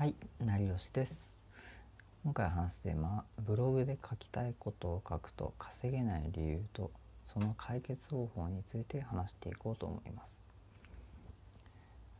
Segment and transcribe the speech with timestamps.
[0.00, 1.20] はい、成吉です。
[2.24, 6.90] 今回話すテーマはブログで書きたいことを書くと稼げない理由と
[7.26, 10.38] その解決方法について話していこうと思います。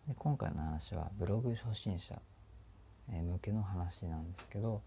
[0.08, 2.20] で今回の話はブログ初心者
[3.08, 4.82] 向けの話なんですけど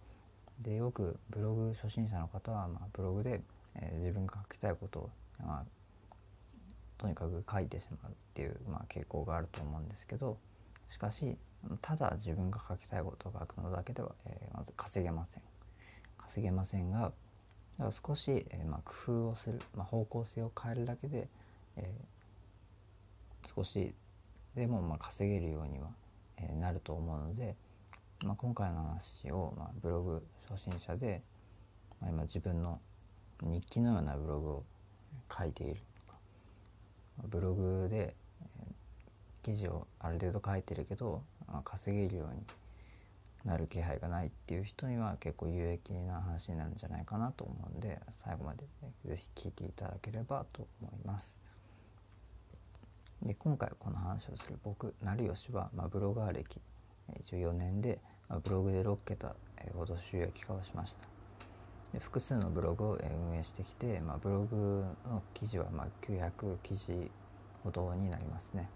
[0.61, 3.41] でよくブログ初心者の方は、まあ、ブログで、
[3.75, 5.09] えー、自分が書きたいことを、
[5.43, 6.15] まあ、
[6.99, 10.37] とにかく書いてしまうっていう、まあ、傾向があると思うんですけど
[10.89, 11.37] しかし
[11.81, 15.43] ただ自分が書きたいことを書くのだけでは、えー、まず稼げません。
[16.17, 17.11] 稼げませんが
[17.91, 21.27] 少し、えー、まあ、工夫をする、まあ、方向性を変えるだけで、
[21.77, 23.93] えー、少し
[24.55, 25.89] でもまあ稼げるようには、
[26.37, 27.55] えなると思うので、
[28.23, 31.21] まあ、今回の話を、まあ、ブログ初心者で、
[31.99, 32.79] まあ、今自分の
[33.41, 34.63] 日記のようなブログを
[35.35, 35.75] 書いている
[36.07, 36.17] とか
[37.23, 38.15] ブログで
[39.43, 42.41] 記事をある程度書いてるけど、ま、稼げるように
[43.45, 51.43] なる気配がないっていう人には結構有益な話になるんじゃないかなと思うんで最後までね是非聞いていただければと思います。
[53.21, 56.59] で今回この話をする僕成吉は、まあ、ブロガー歴
[57.25, 59.35] 14年で、まあ、ブログで6桁
[59.75, 61.07] ほど収益化をしました
[61.93, 67.09] で複数のブログを運営してきて、まあ、ブログの記事はま900記事
[67.63, 68.69] ほどになりますね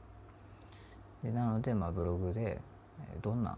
[1.23, 2.59] でなので、まあ、ブログで
[3.21, 3.57] どんな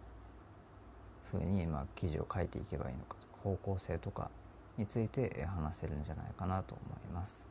[1.31, 4.29] ふうにまあ記事を書いていけばいいのか方向性とか
[4.77, 7.45] について話せるんじゃないかなと思います。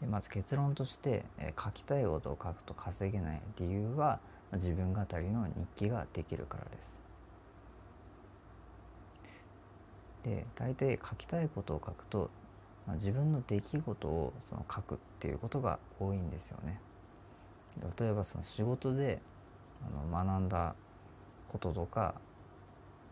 [0.00, 1.24] でまず結論として
[1.62, 4.18] 書きたいことを書くと稼げない理由は
[4.52, 6.94] 自分語りの日記ができるからです。
[10.24, 12.30] で大体書きたいことを書くと、
[12.86, 16.80] まあ、自分の出来事をその書くっていうことが多いんですよね。
[17.98, 19.20] 例えばその仕事で
[19.82, 20.74] あの学んだ
[21.48, 22.14] こととか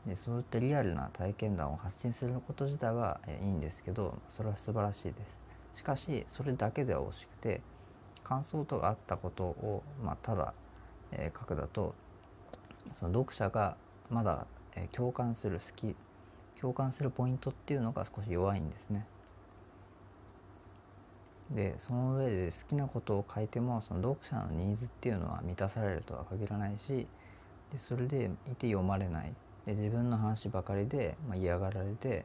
[0.06, 5.42] でそういったリアルな体験談を発信すること自体はいいんですけどそれは素晴らしいです。
[5.74, 7.60] しかしそれだけでは惜しくて
[8.24, 10.54] 感想とかあったことを、まあ、ただ、
[11.12, 11.94] えー、書くだと
[12.92, 13.76] その読者が
[14.10, 14.46] まだ、
[14.76, 15.96] えー、共感する好き
[16.60, 19.04] 共感するポイントっていうのが少し弱いんですね。
[21.54, 27.06] でその上で好きなことを書いてもその読者のニーズっていうのは満たされるとは限らないし
[27.72, 29.32] でそれでいて読まれない
[29.66, 32.24] で自分の話ばかりで、まあ、嫌がられて、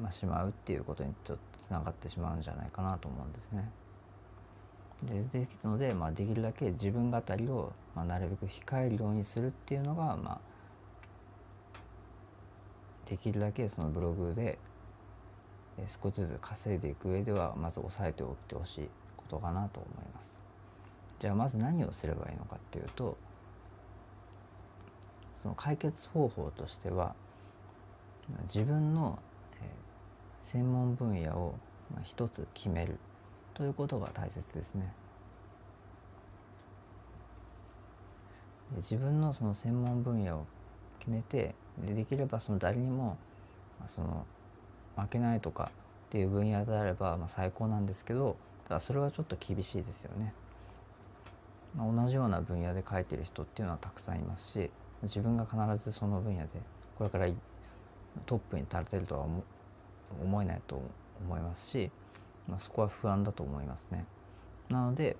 [0.00, 3.70] まあ、しまうっていうことにちょっとつながってしまうんじゃないかなと思うんですね。
[5.04, 10.40] でですので、まあ、できるだけ自分語りを、まあ、なるべく控えるようにするっていうのが、まあ、
[13.08, 14.58] できるだけそのブログで
[15.88, 20.30] 少しずつ稼いでいく上ではまず押さえておいてほしいことかなと思います。
[21.18, 23.16] じゃあまず何をすればいいのかっていうと
[25.36, 27.14] その解決方法としては
[28.52, 29.18] 自分の
[30.44, 31.54] 専門分野を
[32.04, 32.98] 一つ決める
[33.54, 34.92] ということが大切ですね。
[38.76, 40.46] 自分のその専門分野を
[40.98, 41.54] 決めて
[41.86, 43.18] でできればその誰にも
[43.86, 44.24] その
[44.96, 45.70] 負けないとか
[46.08, 48.36] っていう分野であれば、まあ、最高なんですけど
[48.68, 50.34] ただそれはちょっと厳しいですよね。
[51.76, 54.70] まあ、同じような分野で書いてる人っていうのはたくさんいますし
[55.02, 56.48] 自分が必ずその分野で
[56.98, 57.26] これから
[58.26, 59.26] トップに立てるとは
[60.22, 60.82] 思えないと
[61.24, 61.90] 思いますし、
[62.46, 64.04] まあ、そこは不安だと思いますね。
[64.68, 65.16] なので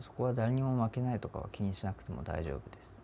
[0.00, 2.94] そこは誰にも負けないとかは気にしなくても大丈夫です。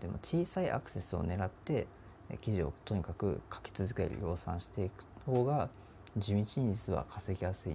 [0.00, 1.86] でも小さいアクセスを狙って
[2.36, 5.68] 記事をとにかく書き続ける量産していく方が
[6.16, 6.44] 地道に
[6.74, 7.72] 実は稼ぎやすい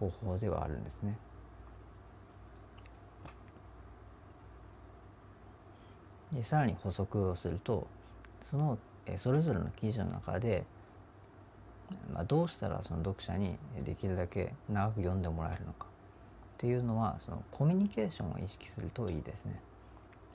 [0.00, 1.16] 方法ではあるんですね。
[6.32, 7.86] でさらに補足をすると
[8.50, 8.78] その
[9.16, 10.64] それぞれの記事の中で、
[12.12, 15.88] まあ、どうしたらその読者にできるだけ長く読んでもらえるのかっ
[16.58, 19.60] ていうのはそのコミュニケーションを意識するといいですね。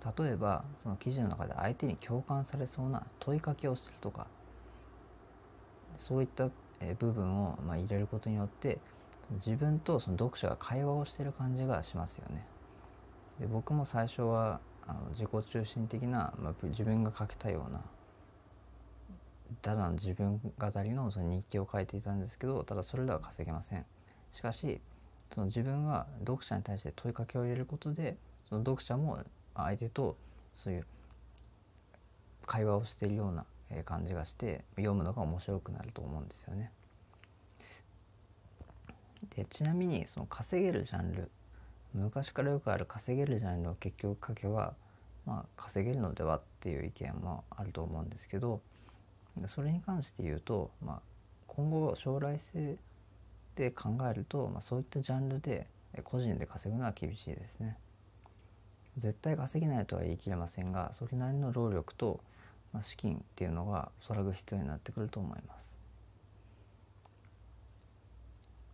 [0.05, 4.27] 例えばその記事の中で相手に共感されそうな問いかけをするとか
[5.97, 6.49] そういった
[6.99, 8.79] 部分をま入れることによって
[9.31, 12.45] 自分とその読者が会話をしてる感じがしますよね。
[13.39, 17.81] で僕も最初はあの自己中心的な、まあ、自分が書きたような
[19.61, 23.85] ただの自分語りのその日記を書いていたんですけどただそれでは稼げません。
[24.31, 24.81] しかし
[25.33, 28.17] その自分が読者に対して問いかけを入れることで
[28.47, 29.19] その読者も
[29.63, 30.15] 相手と
[30.53, 30.85] そういう
[32.45, 33.45] 会話をしているような
[33.83, 36.71] 感じがして読むのが面白くなると思うんですよね。
[39.35, 41.29] でちなみにその稼げるジャンル
[41.93, 44.75] 昔からよくある稼げるジャンルを結局書けば
[45.27, 48.61] まあ、稼げるのではっていう意見もあると思うんですけど
[49.45, 51.01] それに関して言うと、まあ、
[51.47, 52.77] 今後将来性
[53.55, 55.67] で考えると、まあ、そういったジャンルで
[56.05, 57.77] 個人で稼ぐのは厳しいですね。
[58.97, 62.19] 絶対稼げないとは言い切れませんがそれなりの労力と、
[62.73, 65.75] まあ、資金っていうのがおそらく必要になってくると思います。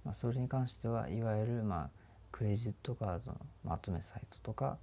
[0.05, 1.89] まあ、それに関してはいわゆる、まあ、
[2.31, 4.77] クレジットカードのまとめサイトとか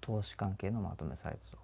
[0.00, 1.62] 投資関係のまとめサイトとか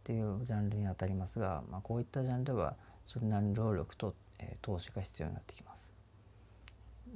[0.00, 2.76] っていうジャンルにあたりますが、まあ、こういったジャンルでは
[3.06, 5.90] それなりの労力と、えー、投資が必要になってきます。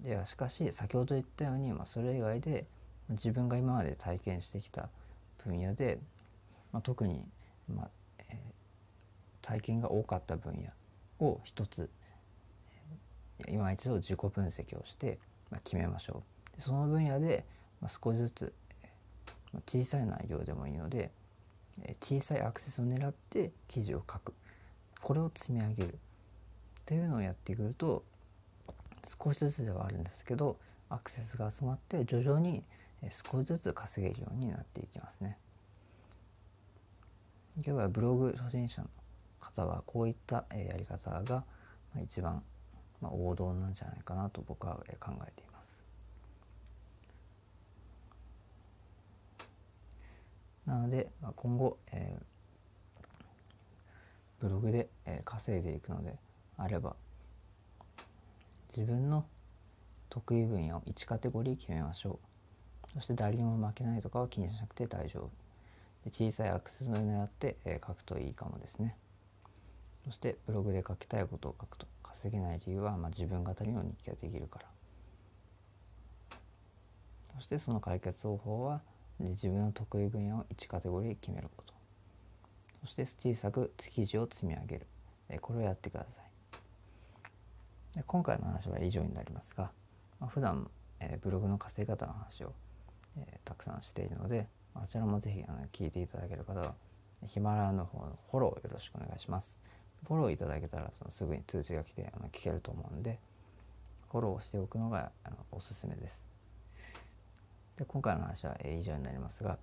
[0.03, 2.67] ではしかし先ほど言ったように、まあ、それ以外で
[3.11, 4.89] 自分が今まで体験してきた
[5.45, 5.99] 分野で、
[6.73, 7.25] まあ、特に、
[7.73, 7.91] まあ
[8.31, 8.37] えー、
[9.43, 11.91] 体験が多かった分野を一つ
[13.49, 15.19] 今一度自己分析をして、
[15.51, 16.23] まあ、決めましょ
[16.59, 16.63] う。
[16.63, 17.45] その分野で、
[17.81, 18.53] まあ、少しずつ、
[19.53, 21.11] まあ、小さい内容でもいいので
[21.83, 24.35] え小さいアクセスを狙って記事を書く
[25.01, 25.97] これを積み上げるっ
[26.87, 28.05] ていうのをやってくると
[29.23, 30.57] 少しずつではあるんですけど
[30.89, 32.63] アクセスが集まって徐々に
[33.11, 35.39] 少しずつ稼げるようになっていきますね。
[37.57, 38.89] 今日はブログ初心者の
[39.41, 41.45] 方はこういったやり方が
[42.03, 42.43] 一番
[43.01, 45.79] 王道なんじゃないかなと僕は考えています。
[50.67, 52.17] なので今後、え、
[54.41, 54.89] ブログで
[55.25, 56.19] 稼いでいくので
[56.57, 56.97] あれば
[58.77, 59.27] 自分の
[60.09, 62.34] 得意分野を1カテゴリー決めましょう
[62.95, 65.31] そして誰にも負けないとかは気にしなくて大丈夫。
[66.05, 68.97] で小さいアクセスを狙って、えー、書くといいかもですね。
[70.05, 74.67] そしてブログで書きたいことを書くと稼げない理由は、まあ、自分語りの日記ができるから。
[77.37, 78.81] そしてその解決方法は
[79.19, 81.75] 自分の得意分野を1カテゴリー決めること。
[82.83, 84.87] そして小さく記事を積み上げる。
[85.41, 86.25] これをやってください。
[87.97, 89.71] で今回の話は以上になりますが、
[90.21, 90.69] まあ、普段、
[91.01, 92.53] えー、ブログの稼ぎ方の話を、
[93.19, 96.75] えー、たくさんしているのであちらもぜひあの聞いていただける方は
[97.27, 99.57] ヒマラヤの方のフォローよろしくお願いします。
[100.07, 103.19] フォローいただけたらそのすぐに通知が来てあの聞けると思うんで
[104.11, 106.25] フォローしておくのがあのおすすめです。
[107.79, 109.59] で今回の話は、えー、以上になりますが、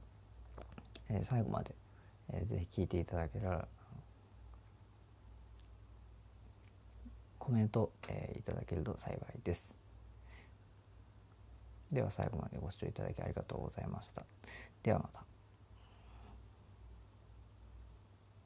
[1.09, 1.75] えー、最後まで、
[2.33, 3.68] えー、ぜひ聞いていただけたら
[7.38, 9.81] コメント、えー、いただけると幸いです。
[11.92, 14.26] では最後までご視聴いただきありがとうございました。
[14.84, 15.31] ではまた。